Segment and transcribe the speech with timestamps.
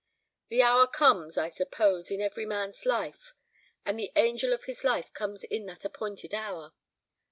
[0.49, 3.35] The hour comes, I suppose, in every man's life;
[3.85, 6.73] and the angel of his life comes in that appointed hour.